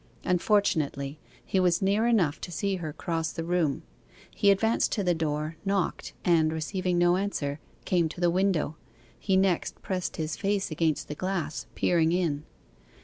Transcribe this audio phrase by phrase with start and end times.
[0.25, 3.83] Unfortunately he was near enough to see her cross the room.
[4.33, 8.77] He advanced to the door, knocked, and, receiving no answer, came to the window;
[9.19, 12.41] he next pressed his face against the glass, peering in.